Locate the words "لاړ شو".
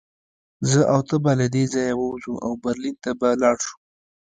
3.41-3.75